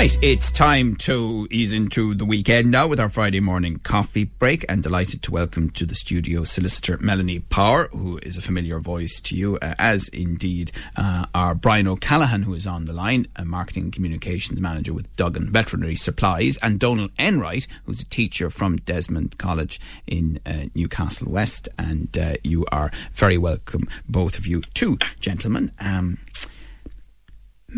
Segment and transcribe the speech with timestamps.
[0.00, 4.64] Right, it's time to ease into the weekend now with our Friday morning coffee break
[4.66, 9.20] and delighted to welcome to the studio solicitor Melanie Power, who is a familiar voice
[9.20, 13.44] to you, uh, as indeed uh, our Brian O'Callaghan, who is on the line, a
[13.44, 19.36] marketing communications manager with Duggan Veterinary Supplies, and Donald Enright, who's a teacher from Desmond
[19.36, 21.68] College in uh, Newcastle West.
[21.76, 25.72] And uh, you are very welcome, both of you, two gentlemen.
[25.78, 26.16] Um,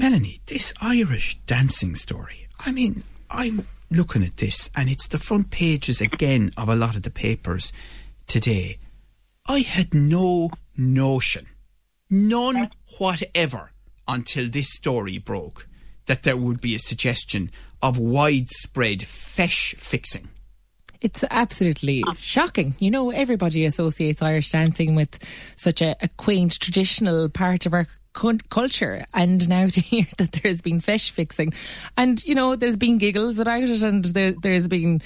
[0.03, 2.49] Melanie, this Irish dancing story.
[2.59, 6.97] I mean, I'm looking at this and it's the front pages again of a lot
[6.97, 7.73] of the papers
[8.27, 8.79] today.
[9.47, 11.47] I had no notion,
[12.11, 13.71] none whatever,
[14.09, 15.69] until this story broke,
[16.07, 20.31] that there would be a suggestion of widespread feis fixing.
[21.01, 22.75] It's absolutely shocking.
[22.81, 25.25] You know, everybody associates Irish dancing with
[25.57, 30.61] such a, a quaint traditional part of our culture and now to hear that there's
[30.61, 31.53] been feis fixing.
[31.97, 35.03] And you know there's been giggles about it and there, there's been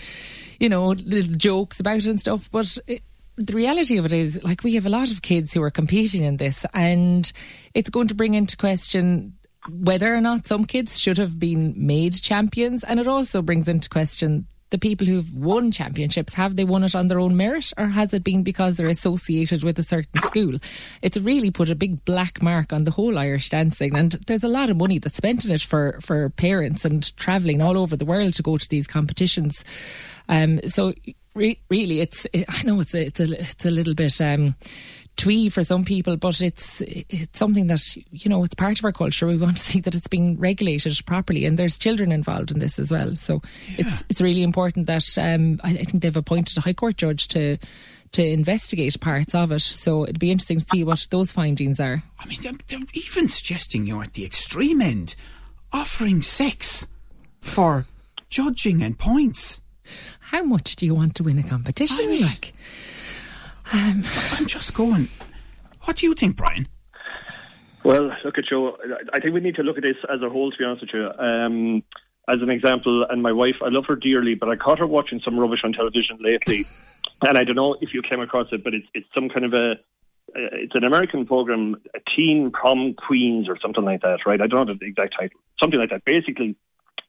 [0.61, 3.03] you know little jokes about it and stuff but it,
[3.37, 6.23] the reality of it is like we have a lot of kids who are competing
[6.23, 7.33] in this and
[7.75, 9.35] it's going to bring into question
[9.69, 13.89] whether or not some kids should have been made champions and it also brings into
[13.89, 17.87] question the people who've won championships, have they won it on their own merit or
[17.87, 20.59] has it been because they're associated with a certain school?
[21.03, 24.49] It's really put a big black mark on the whole Irish dancing and there's a
[24.49, 28.05] lot of money that's spent in it for, for parents and travelling all over the
[28.05, 29.65] world to go to these competitions.
[30.29, 30.95] Um, so
[31.35, 34.57] re- really, it's, I know it's a, it's a, it's a little bit, um,
[35.17, 38.93] twee for some people, but it's it's something that you know it's part of our
[38.93, 39.27] culture.
[39.27, 42.79] We want to see that it's being regulated properly, and there's children involved in this
[42.79, 43.17] as well.
[43.17, 43.77] So yeah.
[43.79, 47.29] it's it's really important that um, I, I think they've appointed a high court judge
[47.29, 47.59] to
[48.13, 49.61] to investigate parts of it.
[49.61, 52.03] So it'd be interesting to see what those findings are.
[52.19, 55.17] I mean, they're, they're even suggesting, you're at the extreme end,
[55.73, 56.87] offering sex
[57.41, 57.87] for
[58.29, 59.61] judging and points.
[60.21, 61.99] How much do you want to win a competition?
[62.01, 62.55] I mean, like,
[63.73, 64.03] um,
[64.39, 65.09] I'm just going.
[65.85, 66.69] What do you think, Brian?
[67.85, 68.73] Well, look at you.
[69.15, 70.51] I think we need to look at this as a whole.
[70.51, 71.83] To be honest with you, um,
[72.29, 75.21] as an example, and my wife, I love her dearly, but I caught her watching
[75.25, 76.65] some rubbish on television lately,
[77.23, 79.55] and I don't know if you came across it, but it's it's some kind of
[79.55, 79.75] a
[80.35, 84.41] it's an American program, a teen prom queens or something like that, right?
[84.41, 86.05] I don't know the exact title, something like that.
[86.05, 86.57] Basically,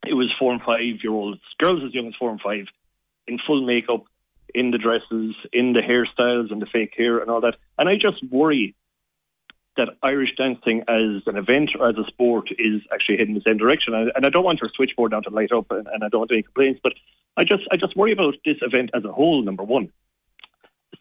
[0.06, 2.66] it was four and five year olds, girls as young as four and five,
[3.28, 4.03] in full makeup,
[4.57, 7.56] in the dresses, in the hairstyles and the fake hair and all that.
[7.78, 8.75] And I just worry
[9.78, 13.57] that Irish dancing as an event or as a sport is actually heading the same
[13.57, 13.94] direction.
[13.94, 16.41] And I don't want our switchboard now to light up, and, I don't want any
[16.41, 16.79] complaints.
[16.81, 16.94] But
[17.38, 19.44] I just, I just worry about this event as a whole.
[19.44, 19.91] Number one.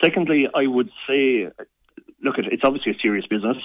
[0.04, 1.48] Secondly, I would say,
[2.22, 3.56] look, it's obviously a serious business.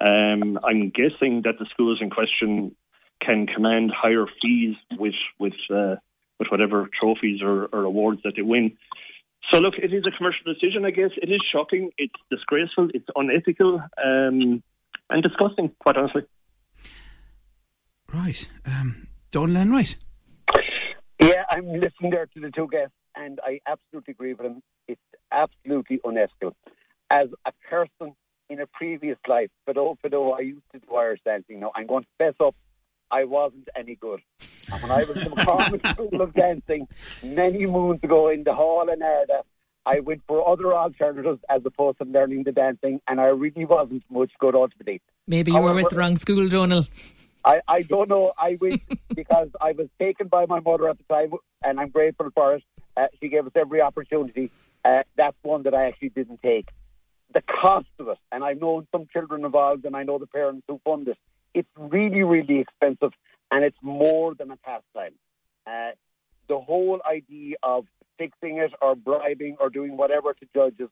[0.00, 2.76] Um, I'm guessing that the schools in question
[3.20, 5.96] can command higher fees with with uh,
[6.38, 8.76] with whatever trophies or, or awards that they win.
[9.54, 10.84] So look, it is a commercial decision.
[10.84, 11.92] I guess it is shocking.
[11.96, 12.88] It's disgraceful.
[12.92, 14.64] It's unethical um,
[15.10, 15.70] and disgusting.
[15.78, 16.22] Quite honestly.
[18.12, 19.96] Right, um, Donald Enright.
[21.20, 24.60] Yeah, I'm listening there to the two guests, and I absolutely agree with them.
[24.88, 25.00] It's
[25.30, 26.56] absolutely unethical.
[27.12, 28.16] As a person
[28.50, 31.60] in a previous life, but oh, but oh, I used to do Irish dancing.
[31.60, 32.56] Now I'm going to fess up.
[33.10, 34.20] I wasn't any good.
[34.72, 36.88] And when I was in the McCormick School of Dancing
[37.22, 39.42] many moons ago in the hall in Ardagh,
[39.86, 44.02] I went for other alternatives as opposed to learning the dancing, and I really wasn't
[44.10, 45.02] much good ultimately.
[45.26, 46.88] Maybe you However, were with the wrong school, Donald.
[47.44, 48.32] I, I don't know.
[48.38, 48.80] I went
[49.14, 51.32] because I was taken by my mother at the time,
[51.62, 52.64] and I'm grateful for it.
[52.96, 54.50] Uh, she gave us every opportunity.
[54.84, 56.68] Uh, that's one that I actually didn't take.
[57.34, 60.64] The cost of it, and I've known some children involved, and I know the parents
[60.68, 61.18] who fund it.
[61.54, 63.12] It's really, really expensive,
[63.50, 65.14] and it's more than a pastime.
[65.66, 65.92] Uh,
[66.48, 67.86] the whole idea of
[68.18, 70.88] fixing it or bribing or doing whatever to judges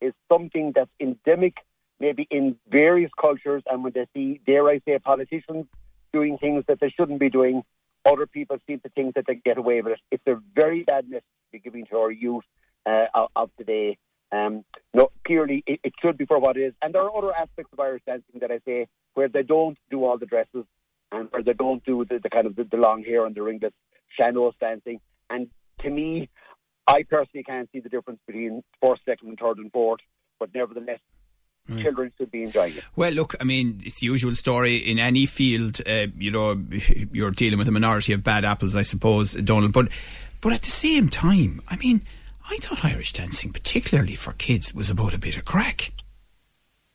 [0.00, 1.54] is something that's endemic,
[2.00, 3.62] maybe in various cultures.
[3.66, 5.66] And when they see, dare I say, politicians
[6.12, 7.62] doing things that they shouldn't be doing,
[8.06, 10.00] other people see the things that they get away with it.
[10.10, 12.44] It's a very bad message to be giving to our youth
[12.86, 13.98] uh, of today.
[14.32, 16.74] Um, no, clearly it, it, should be for what it is.
[16.82, 18.86] And there are other aspects of Irish dancing that I say
[19.16, 20.66] where they don't do all the dresses
[21.10, 23.42] and where they don't do the, the kind of the, the, long hair and the
[23.42, 23.74] ringlets,
[24.20, 25.00] sean-nós dancing.
[25.30, 25.48] And
[25.80, 26.28] to me,
[26.86, 30.00] I personally can't see the difference between first, second, and third and fourth.
[30.38, 31.00] But nevertheless,
[31.68, 31.82] Right.
[31.82, 32.84] children should be enjoying it.
[32.94, 35.80] Well, look, I mean, it's the usual story in any field.
[35.84, 36.62] Uh, you know,
[37.12, 39.72] you're dealing with a minority of bad apples, I suppose, Donald.
[39.72, 39.88] But,
[40.40, 42.02] but at the same time, I mean,
[42.48, 45.90] I thought Irish dancing, particularly for kids, was about a bit of crack.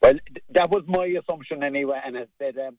[0.02, 0.14] Well,
[0.50, 2.78] that was my assumption anyway, and I said um,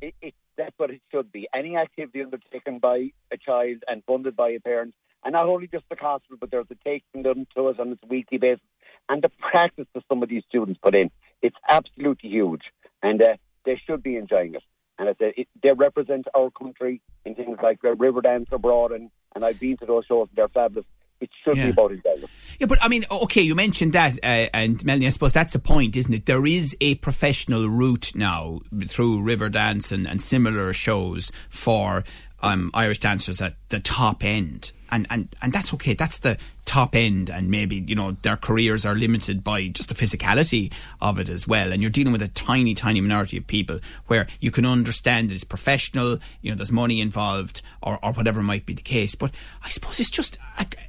[0.00, 1.46] it, it, that's what it should be.
[1.54, 5.84] Any activity undertaken by a child and funded by a parent, and not only just
[5.90, 8.64] the cost, but there's a taking them to us on a weekly basis,
[9.08, 11.10] and the practice that some of these students put in,
[11.42, 12.62] it's absolutely huge,
[13.02, 13.36] and uh,
[13.66, 14.62] they should be enjoying it.
[14.98, 19.10] And I said it, they represent our country in things like uh, Riverdance abroad, and,
[19.34, 20.86] and I've been to those shows, and they're fabulous.
[21.20, 21.64] It should Yeah.
[21.66, 22.30] be about enjoyment.
[22.58, 25.58] Yeah, but I mean, okay, you mentioned that, uh, and Melanie, I suppose that's a
[25.58, 26.26] point, isn't it?
[26.26, 32.04] There is a professional route now through Riverdance and, and similar shows for
[32.42, 35.94] um, Irish dancers at the top end, and, and and that's okay.
[35.94, 36.36] That's the
[36.66, 40.70] top end, and maybe you know their careers are limited by just the physicality
[41.00, 41.72] of it as well.
[41.72, 45.34] And you're dealing with a tiny, tiny minority of people where you can understand that
[45.34, 46.18] it's professional.
[46.42, 49.14] You know, there's money involved, or, or whatever might be the case.
[49.14, 49.30] But
[49.64, 50.38] I suppose it's just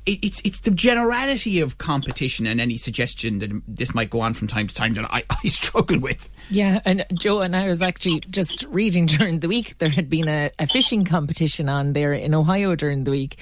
[0.05, 4.47] it's it's the generality of competition and any suggestion that this might go on from
[4.47, 6.29] time to time that I, I struggle with.
[6.49, 10.27] Yeah, and Joe and I was actually just reading during the week there had been
[10.27, 13.37] a, a fishing competition on there in Ohio during the week,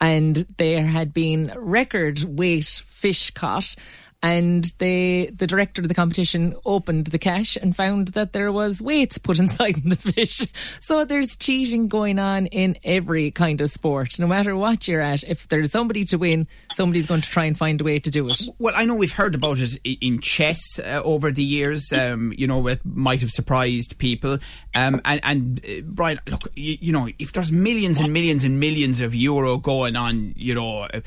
[0.00, 3.74] and there had been record weight fish caught.
[4.20, 8.82] And they, the director of the competition opened the cache and found that there was
[8.82, 10.46] weights put inside the fish.
[10.80, 14.18] So there's cheating going on in every kind of sport.
[14.18, 17.56] No matter what you're at, if there's somebody to win, somebody's going to try and
[17.56, 18.42] find a way to do it.
[18.58, 21.92] Well, I know we've heard about it in chess uh, over the years.
[21.92, 24.38] Um, you know, it might have surprised people.
[24.74, 28.58] Um, and and uh, Brian, look, you, you know, if there's millions and millions and
[28.58, 31.02] millions of euro going on, you know, a,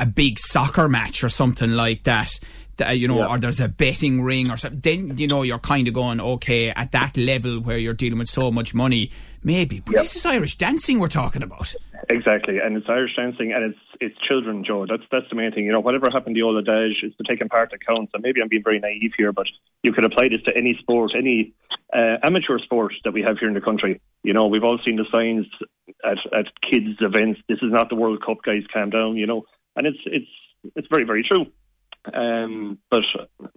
[0.00, 2.38] a big soccer match or something like that.
[2.94, 3.28] You know, Yeah.
[3.28, 4.80] or there's a betting ring or something.
[5.08, 8.28] Then you know you're kind of going okay at that level where you're dealing with
[8.28, 9.10] so much money,
[9.42, 9.80] maybe.
[9.80, 10.02] But Yep.
[10.02, 11.74] this is Irish dancing we're talking about.
[12.10, 14.86] Exactly, and it's Irish dancing, and it's it's children, Joe.
[14.86, 15.64] That's that's the main thing.
[15.64, 18.12] You know, whatever happened to the old adage, it's the taking part that counts.
[18.14, 19.46] And maybe I'm being very naive here, but
[19.82, 21.54] you could apply this to any sport, any
[21.94, 24.00] uh, amateur sport that we have here in the country.
[24.22, 25.46] You know, we've all seen the signs
[26.04, 27.40] at at kids' events.
[27.48, 28.62] This is not the World Cup, guys.
[28.72, 29.16] Calm down.
[29.16, 29.44] You know,
[29.74, 30.30] and it's it's
[30.76, 31.46] it's very very true.
[32.14, 33.00] Um, but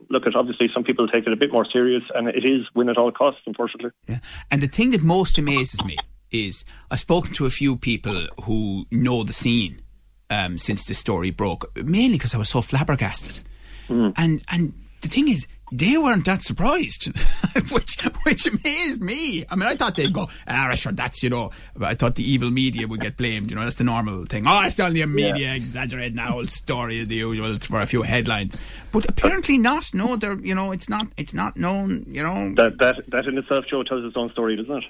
[0.10, 2.90] look, at obviously some people take it a bit more serious, and it is win
[2.90, 3.92] at all costs, unfortunately.
[4.08, 4.20] Yeah.
[4.52, 5.98] And the thing that most amazes me
[6.32, 9.82] is I've spoken to a few people who know the scene
[10.30, 13.42] um, since this story broke, mainly because I was so flabbergasted.
[13.90, 17.06] And and the thing is, they weren't that surprised,
[17.72, 19.46] which which amazed me.
[19.50, 21.52] I mean, I thought they'd go, ah, sure, that's you know.
[21.80, 23.52] I thought the evil media would get blamed.
[23.52, 24.46] You know, that's the normal thing.
[24.48, 28.58] Oh, it's only a media exaggerating that whole story, the usual for a few headlines.
[28.92, 29.94] But apparently not.
[29.94, 31.08] No, they're you know, it's not.
[31.18, 32.06] It's not known.
[32.08, 34.84] You know, That that that in itself, Joe, tells its own story, doesn't it?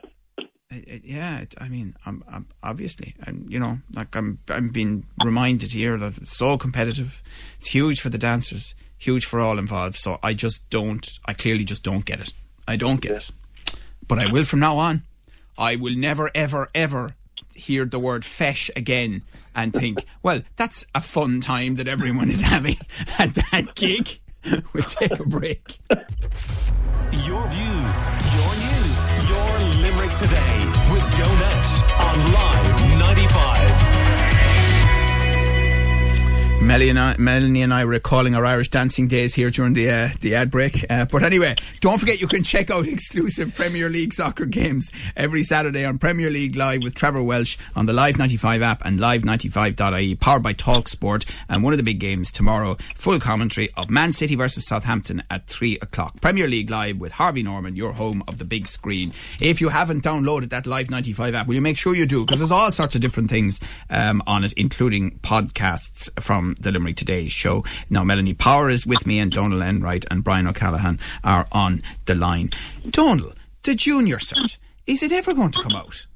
[0.71, 4.69] it- it- yeah, it, I mean, I'm, I'm obviously, and you know, like I'm, I'm
[4.69, 7.21] being reminded here that it's so competitive.
[7.57, 9.95] It's huge for the dancers, huge for all involved.
[9.95, 12.31] So I just don't, I clearly just don't get it.
[12.67, 13.31] I don't get it,
[14.07, 15.03] but I will from now on.
[15.57, 17.15] I will never, ever, ever
[17.55, 19.23] hear the word feis again
[19.55, 22.75] and think, well, that's a fun time that everyone is having
[23.17, 24.19] at that gig.
[24.73, 25.79] We'll take a break.
[25.91, 27.97] Your views,
[28.31, 32.78] your news, your Limerick today with Joe Nash on Live
[36.61, 40.09] Melanie and, I, Melanie and I recalling our Irish dancing days here during the uh,
[40.19, 40.85] the ad break.
[40.87, 45.41] Uh, but anyway, don't forget you can check out exclusive Premier League soccer games every
[45.41, 50.15] Saturday on Premier League Live with Trevor Welsh on the Live 95 app and live95.ie,
[50.15, 51.27] powered by Talksport.
[51.49, 55.47] And one of the big games tomorrow, full commentary of Man City versus Southampton at
[55.47, 56.21] 3 o'clock.
[56.21, 59.11] Premier League Live with Harvey Norman, your home of the big screen.
[59.41, 62.25] If you haven't downloaded that Live 95 app, will you make sure you do?
[62.25, 66.95] Because there's all sorts of different things um, on it, including podcasts from the Limerick
[66.95, 67.63] Today show.
[67.89, 72.15] Now, Melanie Power is with me, and Donal Enright and Brian O'Callaghan are on the
[72.15, 72.51] line.
[72.89, 76.07] Donal, the junior cert, is it ever going to come out?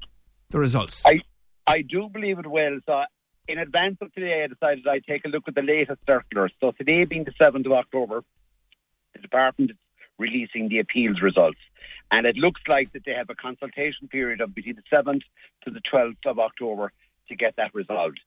[0.50, 1.04] The results?
[1.06, 1.22] I
[1.66, 2.80] I do believe it will.
[2.86, 3.02] So
[3.48, 6.52] in advance of today, I decided I'd take a look at the latest circulars.
[6.60, 8.22] So today being the 7th of October,
[9.14, 9.76] the department is
[10.18, 11.58] releasing the appeals results.
[12.10, 15.22] And it looks like that they have a consultation period of between the 7th
[15.64, 16.92] to the 12th of October
[17.28, 18.20] to get that resolved.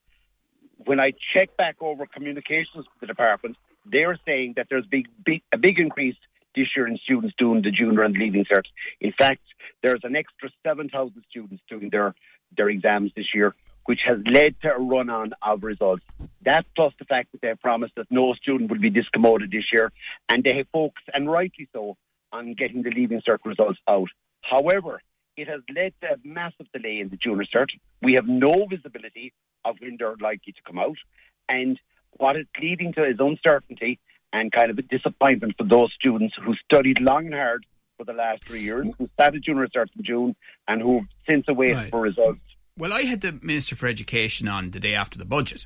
[0.86, 5.42] When I check back over communications with the department, they're saying that there's big, big,
[5.54, 6.16] a big increase
[6.56, 8.66] this year in students doing the junior and leaving cert.
[9.00, 9.42] In fact,
[9.84, 12.16] there's an extra 7,000 students doing their,
[12.56, 13.56] their exams this year,
[13.86, 16.04] which has led to a run on of results.
[16.44, 19.66] That plus the fact that they have promised that no student will be discommoded this
[19.72, 19.92] year,
[20.30, 21.96] and they have focused, and rightly so,
[22.32, 24.10] on getting the leaving cert results out.
[24.42, 25.02] However,
[25.38, 27.68] it has led to a massive delay in the junior cert.
[28.02, 29.34] We have no visibility
[29.70, 30.98] of when they're likely to come out.
[31.50, 31.80] And
[32.18, 34.00] what it's leading to is uncertainty
[34.34, 37.66] and kind of a disappointment for those students who studied long and hard
[37.98, 40.36] for the last three years, who started junior research in June,
[40.68, 41.90] and who since awaited Right.
[41.90, 42.42] for results.
[42.78, 45.66] Well, I had the Minister for Education on the day after the budget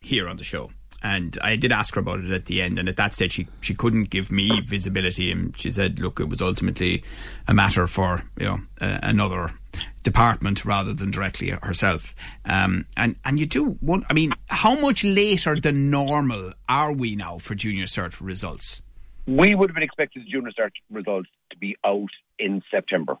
[0.00, 0.72] here on the show.
[1.02, 3.48] And I did ask her about it at the end, and at that stage, she,
[3.60, 5.32] she couldn't give me visibility.
[5.32, 7.02] And she said, "Look, it was ultimately
[7.48, 9.54] a matter for you know uh, another
[10.02, 12.14] department rather than directly herself."
[12.44, 17.16] Um, and and you do want, I mean, how much later than normal are we
[17.16, 18.82] now for junior cert results?
[19.26, 23.16] We would have been expected the junior cert results to be out in September.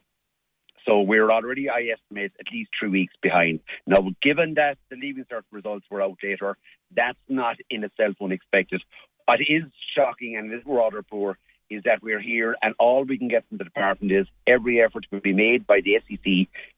[0.86, 3.60] So we're already, I estimate, at least three weeks behind.
[3.86, 6.56] Now, given that the Leaving Cert results were out later,
[6.94, 8.82] that's not in itself unexpected.
[9.26, 13.28] What is shocking and is rather poor is that we're here and all we can
[13.28, 16.24] get from the department is every effort will be made by the SEC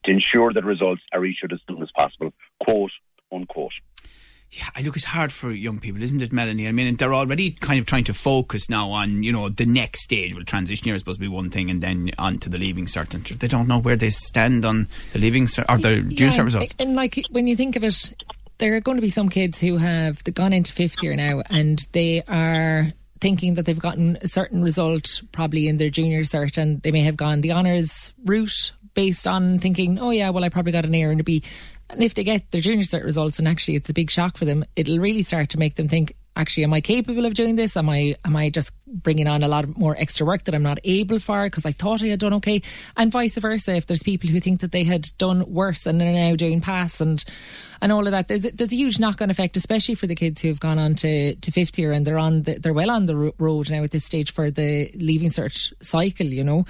[0.04, 2.32] to ensure that results are issued as soon as possible,
[2.62, 2.90] quote,
[3.32, 3.72] unquote.
[4.52, 6.68] Yeah, I look, it's hard for young people, isn't it, Melanie?
[6.68, 10.02] I mean, they're already kind of trying to focus now on, you know, the next
[10.02, 10.34] stage.
[10.34, 12.84] Well, transition year is supposed to be one thing, and then on to the leaving
[12.84, 13.14] cert.
[13.14, 16.44] And they don't know where they stand on the leaving cert or the junior cert
[16.44, 16.74] results.
[16.78, 18.12] And like when you think of it,
[18.58, 21.78] there are going to be some kids who have gone into fifth year now and
[21.92, 26.82] they are thinking that they've gotten a certain result probably in their junior cert and
[26.82, 30.72] they may have gone the honours route based on thinking, oh yeah, well I probably
[30.72, 31.42] got an A and a B.
[31.90, 34.44] And if they get their junior cert results and actually it's a big shock for
[34.44, 37.76] them, it'll really start to make them think, actually, am I capable of doing this?
[37.76, 40.78] Am I am I just bringing on a lot more extra work that I'm not
[40.84, 42.62] able for because I thought I had done okay?
[42.96, 46.12] And vice versa, if there's people who think that they had done worse and are
[46.12, 47.22] now doing pass and
[47.82, 50.48] and all of that, there's, there's a huge knock-on effect, especially for the kids who
[50.48, 53.32] have gone on to, to fifth year and they're on the, they're well on the
[53.38, 56.64] road now at this stage for the leaving cert cycle, you know.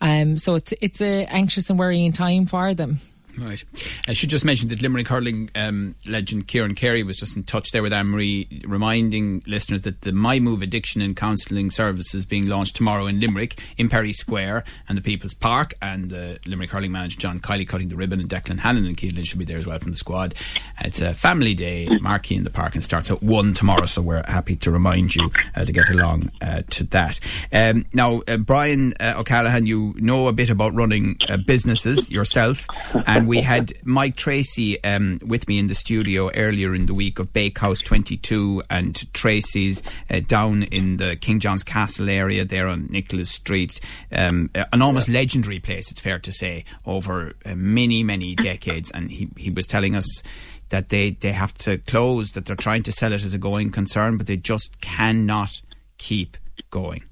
[0.00, 2.98] Um, so it's it's a anxious and worrying time for them.
[3.38, 3.64] Right.
[4.06, 7.72] I should just mention that Limerick hurling um, legend Kieran Carey was just in touch
[7.72, 12.24] there with Anne Marie, reminding listeners that the My Move Addiction and Counselling Service is
[12.24, 15.74] being launched tomorrow in Limerick, in Perry Square and the People's Park.
[15.82, 19.26] And the Limerick hurling manager John Kiely cutting the ribbon, and Declan Hannon and Keelan
[19.26, 20.34] should be there as well from the squad.
[20.80, 23.86] It's a family day, marquee in the park, and starts at one tomorrow.
[23.86, 27.18] So we're happy to remind you uh, to get along uh, to that.
[27.52, 32.66] Um, now, uh, Brian uh, O'Callaghan, you know a bit about running uh, businesses yourself,
[33.06, 37.18] and we had Mike Tracy um, with me in the studio earlier in the week
[37.18, 42.86] of Bakehouse 22 and Tracy's uh, down in the King John's Castle area there on
[42.86, 43.80] Nicholas Street.
[44.12, 48.90] Um, an almost legendary place, it's fair to say, over uh, many, many decades.
[48.90, 50.22] And he, he was telling us
[50.70, 53.70] that they, they have to close, that they're trying to sell it as a going
[53.70, 55.60] concern, but they just cannot
[55.98, 56.36] keep
[56.70, 57.04] going.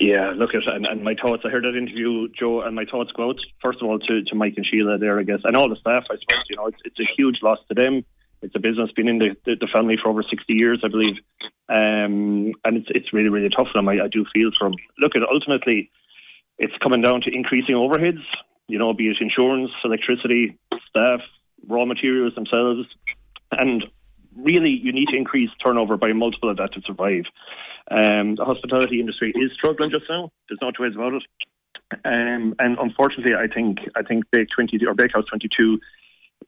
[0.00, 1.42] Yeah, look at and, and my thoughts.
[1.44, 4.34] I heard that interview, Joe, and my thoughts go out first of all to, to
[4.34, 6.04] Mike and Sheila there, I guess, and all the staff.
[6.10, 8.04] I suppose you know it's it's a huge loss to them.
[8.40, 11.16] It's a business been in the, the, the family for over sixty years, I believe,
[11.68, 13.88] um, and it's it's really really tough for them.
[13.88, 14.78] I, I do feel for them.
[14.98, 15.90] Look at ultimately,
[16.58, 18.24] it's coming down to increasing overheads.
[18.68, 20.58] You know, be it insurance, electricity,
[20.88, 21.20] staff,
[21.68, 22.88] raw materials themselves,
[23.50, 23.84] and
[24.36, 27.24] really you need to increase turnover by a multiple of that to survive.
[27.90, 30.30] Um, the hospitality industry is struggling just now.
[30.48, 31.22] There's no two ways about it.
[32.04, 35.78] Um, and unfortunately, I think I think Bake Twenty or Bakehouse Twenty Two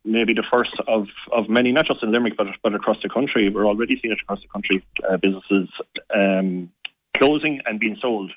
[0.05, 3.09] may be the first of, of many, not just in Limerick but but across the
[3.09, 3.50] country.
[3.50, 4.85] We're already seeing it across the country.
[5.09, 5.69] Uh, businesses
[6.14, 6.71] um,
[7.19, 8.33] closing and being sold.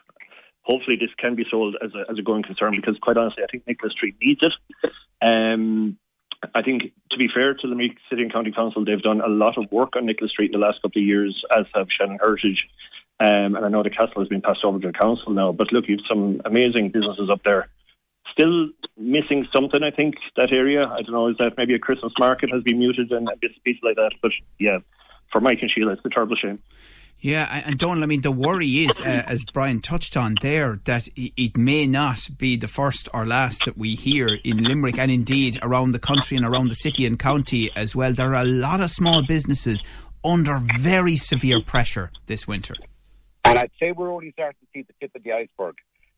[0.64, 3.48] Hopefully, this can be sold as a as a going concern because, quite honestly, I
[3.48, 4.54] think Nicholas Street needs it.
[5.22, 5.98] Um,
[6.54, 9.28] I think, to be fair to the Limerick City and County Council, they've done a
[9.28, 12.20] lot of work on Nicholas Street in the last couple of years, as have Shannon
[12.22, 12.68] Heritage.
[13.20, 15.52] Um, and I know the castle has been passed over to the council now.
[15.52, 17.70] But look, you've some amazing businesses up there.
[18.32, 20.86] Still missing something, I think, that area.
[20.86, 23.78] I don't know, is that maybe a Christmas market has been muted and bits and
[23.82, 24.12] like that.
[24.22, 24.80] But yeah,
[25.32, 26.60] for Mike and Sheila, it's a terrible shame.
[27.20, 31.08] Yeah, and Donald, I mean, the worry is, uh, as Brian touched on there, that
[31.16, 35.58] it may not be the first or last that we hear in Limerick and indeed
[35.62, 38.14] around the country and around the city and county as well.
[38.14, 39.84] There are a lot of small businesses
[40.24, 42.76] under very severe pressure this winter.
[43.46, 45.76] And I'd say we're only starting to see the tip of the iceberg.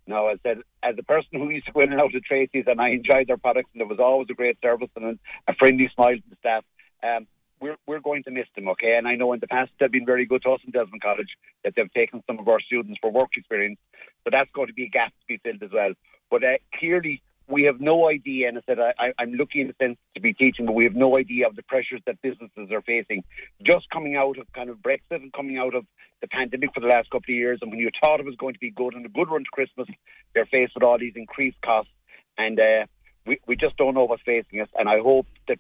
[0.08, 2.24] Now, as I said, as a person who used to go in and out of
[2.24, 5.54] Tracy's and I enjoyed their products and there was always a great service and a
[5.54, 6.66] friendly smile to the staff,
[7.04, 7.28] um,
[7.62, 8.96] we're, we're going to miss them, okay?
[8.98, 11.30] And I know in the past they've been very good to us in Desmond College,
[11.64, 13.80] that they've taken some of our students for work experience.
[14.24, 15.94] So that's going to be a gap to be filled as well.
[16.30, 19.74] But uh, clearly, we have no idea, and I said I, I'm lucky in a
[19.84, 22.82] sense to be teaching, but we have no idea of the pressures that businesses are
[22.82, 23.24] facing.
[23.64, 25.86] Just coming out of kind of Brexit and coming out of
[26.22, 28.54] the pandemic for the last couple of years, and when you thought it was going
[28.54, 29.88] to be good and a good run to Christmas,
[30.36, 31.92] they're faced with all these increased costs,
[32.38, 32.86] and uh,
[33.26, 34.70] we, we just don't know what's facing us.
[34.78, 35.58] And I hope that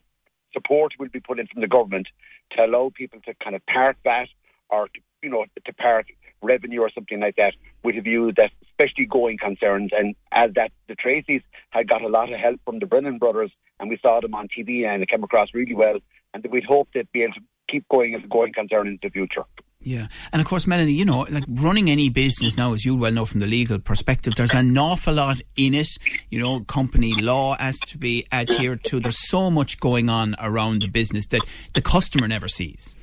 [0.53, 2.08] support will be put in from the government
[2.51, 4.27] to allow people to kind of park that
[4.70, 4.88] or
[5.22, 6.06] you know to part
[6.41, 7.53] revenue or something like that
[7.84, 11.41] with a view that especially going concerns and as that the Tracy's
[11.72, 14.48] had got a lot of help from the Brennan brothers and we saw them on
[14.48, 16.00] TV and it came across really well
[16.34, 19.10] and we'd hope they'd be able to keep going as a going concern into the
[19.10, 19.44] future.
[19.89, 23.12] Yeah, and of course, Melanie, you know, like running any business now, as you well
[23.12, 25.98] know from the legal perspective, there's an awful lot in it.
[26.29, 29.00] You know, company law has to be adhered to.
[29.00, 31.41] There's so much going on around the business that
[31.74, 32.96] the customer never sees.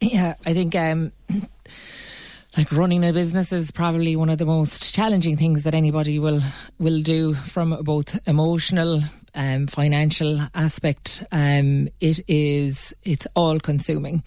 [0.00, 1.12] Yeah, I think um,
[2.56, 6.40] like running a business is probably one of the most challenging things that anybody will
[6.80, 9.00] will do from both emotional
[9.36, 14.24] um, financial aspect um, it is it's all consuming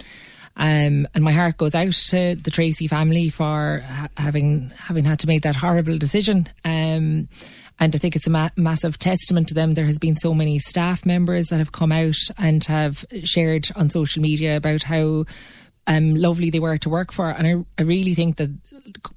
[0.55, 5.19] um, and my heart goes out to the Tracy family for ha- having having had
[5.19, 7.27] to make that horrible decision um,
[7.79, 9.73] and I think it's a ma- massive testament to them.
[9.73, 13.89] There has been so many staff members that have come out and have shared on
[13.89, 15.25] social media about how
[15.87, 17.29] um, lovely they were to work for.
[17.29, 18.51] And I, I really think that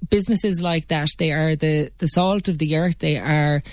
[0.09, 2.99] businesses like that, they are the, the salt of the earth.
[2.99, 3.63] They are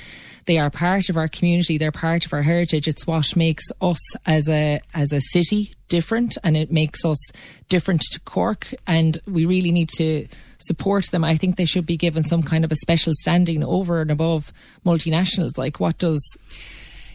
[0.46, 1.78] they are part of our community.
[1.78, 2.88] They're part of our heritage.
[2.88, 7.18] It's what makes us as a as a city different, and it makes us
[7.68, 8.74] different to Cork.
[8.86, 10.26] And we really need to
[10.58, 11.24] support them.
[11.24, 14.52] I think they should be given some kind of a special standing over and above
[14.84, 15.56] multinationals.
[15.56, 16.36] Like what does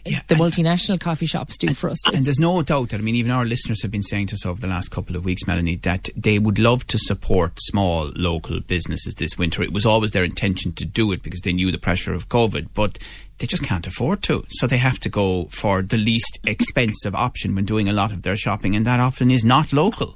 [0.05, 2.07] Yeah, the and- multinational coffee shops do for us?
[2.13, 4.45] And there's no doubt that, I mean, even our listeners have been saying to us
[4.45, 8.59] over the last couple of weeks, Melanie, that they would love to support small local
[8.61, 9.61] businesses this winter.
[9.61, 12.69] It was always their intention to do it because they knew the pressure of COVID,
[12.73, 12.97] but
[13.39, 14.43] they just can't afford to.
[14.49, 18.21] So they have to go for the least expensive option when doing a lot of
[18.21, 20.13] their shopping, and that often is not local.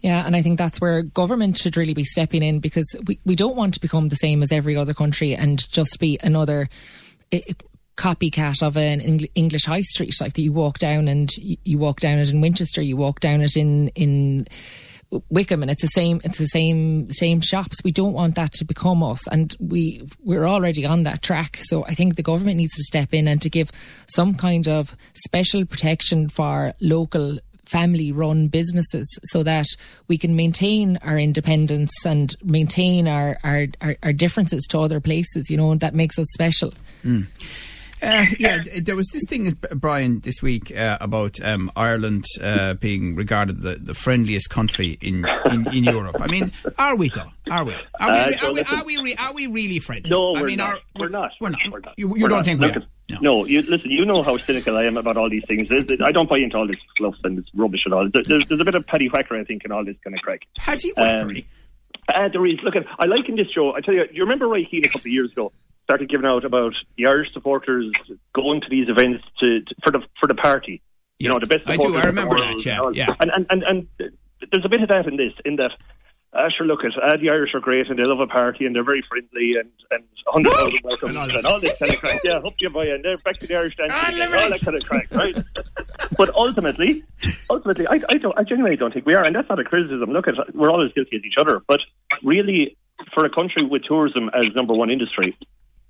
[0.00, 3.34] Yeah, and I think that's where government should really be stepping in because we, we
[3.34, 6.68] don't want to become the same as every other country and just be another
[7.96, 10.14] copycat of an Eng- English high street.
[10.20, 13.40] Like that you walk down and you, walk down it in Winchester, you walk down
[13.40, 14.46] it in in
[15.30, 16.20] Wickham, and it's the same.
[16.24, 17.82] It's the same same shops.
[17.84, 21.58] We don't want that to become us, and we we're already on that track.
[21.60, 23.70] So I think the government needs to step in and to give
[24.08, 29.66] some kind of special protection for local family run businesses so that
[30.08, 35.50] we can maintain our independence and maintain our, our, our, our differences to other places,
[35.50, 36.72] you know, that makes us special.
[37.02, 37.22] Hmm.
[38.02, 43.14] Uh, yeah, there was this thing, Brian, this week uh, about um, Ireland uh, being
[43.14, 46.16] regarded the, the friendliest country in, in, in Europe.
[46.20, 47.30] I mean, are we though?
[47.50, 47.72] Are we?
[47.98, 48.18] Are we?
[48.18, 48.96] Uh, are, so we, listen- are we?
[48.98, 50.10] Re- are we really friendly?
[50.10, 50.74] No, I we're mean, not.
[50.74, 51.30] Are, We're not.
[51.40, 51.60] We're not.
[51.70, 51.94] We're not.
[51.98, 52.44] You, you We're don't not.
[52.44, 52.80] think we Look are?
[52.80, 53.90] at- No, you, listen.
[53.90, 55.68] You know how cynical I am about all these things.
[55.68, 58.08] There's- I don't buy into all this fluff and this rubbish and all.
[58.12, 60.42] There's, there's a bit of petty whacker, I think, in all this kind of crack.
[60.58, 61.30] Paddy Um,
[62.14, 62.58] Uh, there is.
[62.62, 62.84] Look at.
[62.98, 63.74] I like in this show.
[63.74, 64.04] I tell you.
[64.12, 65.50] You remember Roy Keane a couple of years ago
[65.86, 67.90] started giving out about the Irish supporters
[68.34, 70.82] going to these events to, to for the for the party.
[71.18, 71.70] You Yes, know, the best.
[71.70, 71.96] I do.
[71.96, 73.14] I remember that, yeah, and yeah.
[73.20, 74.10] And and and, and
[74.50, 75.32] there's a bit of that in this.
[75.44, 75.72] In that.
[76.32, 78.76] Uh, sure, look at uh, the Irish are great and they love a party and
[78.76, 82.00] they're very friendly and and hundred thousand welcomes And all and, all this kind of
[82.00, 82.20] crack.
[82.24, 84.76] Yeah, hope you buy and they're back to the Irish dancing and all that kind
[84.76, 85.34] of crack, right?
[86.18, 87.04] but ultimately,
[87.48, 90.10] ultimately, I, I don't, I genuinely don't think we are, and that's not a criticism.
[90.10, 91.80] Look at we're all as guilty as each other, but
[92.22, 92.76] really,
[93.14, 95.34] for a country with tourism as number one industry,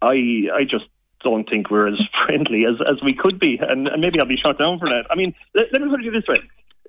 [0.03, 0.85] I I just
[1.23, 4.37] don't think we're as friendly as, as we could be, and, and maybe I'll be
[4.37, 5.07] shot down for that.
[5.11, 6.37] I mean, let, let me put it this way.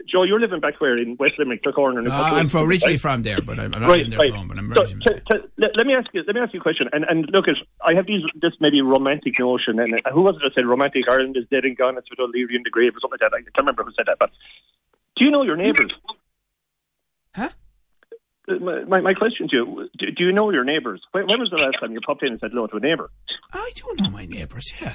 [0.08, 2.00] Joe, you're living back where in West Limerick, the Corner.
[2.08, 4.32] Uh, I'm from, originally from there, but I'm, I'm not Right, in there right.
[4.32, 4.48] from.
[4.48, 5.06] But I'm So, originally.
[5.06, 6.24] t- t- let, let me ask you.
[6.26, 6.88] Let me ask you a question.
[6.94, 9.80] And and look, at I have these this maybe romantic notion.
[9.80, 11.98] And who was it that said romantic Ireland is dead and gone?
[11.98, 13.36] It's with O'Leary in the grave or something like that.
[13.36, 14.18] I can't remember who said that.
[14.20, 14.30] But
[15.18, 15.92] do you know your neighbours?
[17.36, 17.50] Huh?
[18.48, 21.02] My, my, question to you: do, do you know your neighbours?
[21.12, 23.10] When, when was the last time you popped in and said hello to a neighbour?
[23.52, 24.72] I do know my neighbours.
[24.82, 24.94] Yeah,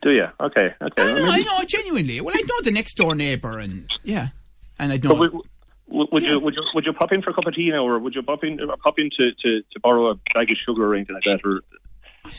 [0.00, 0.28] Do you?
[0.40, 1.02] Okay, okay.
[1.02, 1.22] I know.
[1.24, 2.20] Well, I know genuinely.
[2.22, 4.28] Well, I know the next door neighbour, and yeah,
[4.78, 5.14] and I know.
[5.16, 5.32] Would,
[5.86, 7.86] would, would you would you would you pop in for a cup of tea now,
[7.86, 10.56] or would you pop in uh, pop in to, to, to borrow a bag of
[10.64, 11.40] sugar or anything like that?
[11.46, 11.60] Or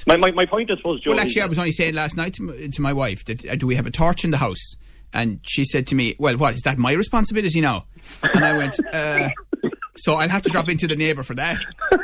[0.08, 1.12] my, my, my point, I suppose, Joe.
[1.12, 3.56] Well, is- actually, I was only saying last night to, to my wife that uh,
[3.56, 4.76] do we have a torch in the house?
[5.14, 7.86] And she said to me, "Well, what is that my responsibility now?"
[8.24, 9.30] And I went, uh,
[9.98, 11.60] "So I'll have to drop into the neighbour for that."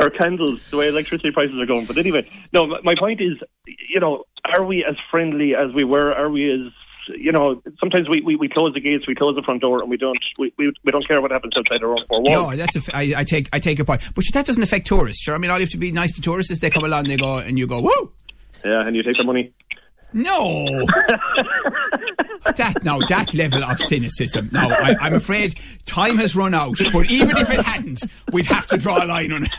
[0.00, 1.86] or candles, the way electricity prices are going.
[1.86, 6.12] But anyway, no, my- point is, you know, are we as friendly as we were?
[6.12, 6.72] Are we as
[7.14, 9.88] you know, sometimes we, we, we close the gates, we close the front door, and
[9.88, 12.52] we don't we, we, we don't care what happens outside our own four walls.
[12.52, 14.86] No, that's a f- I, I take I take your point, but that doesn't affect
[14.86, 15.22] tourists.
[15.22, 17.04] Sure, I mean, all you have to be nice to tourists is they come along,
[17.04, 18.10] they go, and you go, "Whoa."
[18.64, 19.52] Yeah, and you take the money.
[20.12, 20.84] No.
[22.56, 24.48] that now that level of cynicism.
[24.52, 25.54] Now I, I'm afraid
[25.86, 26.76] time has run out.
[26.92, 29.50] But even if it hadn't, we'd have to draw a line on it.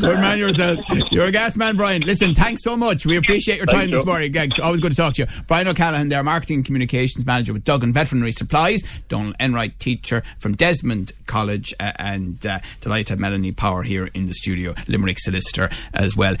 [0.00, 0.80] Good man yourself.
[1.10, 2.02] You're a gas man, Brian.
[2.02, 3.04] Listen, thanks so much.
[3.04, 4.06] We appreciate your time Thank this you.
[4.06, 4.32] morning.
[4.32, 5.28] Gags, always good to talk to you.
[5.46, 8.82] Brian O'Callaghan, their marketing communications manager with Duggan Veterinary Supplies.
[9.08, 14.08] Donald Enright, teacher from Desmond College, uh, and uh, delighted to have Melanie Power here
[14.14, 16.36] in the studio, Limerick solicitor as well.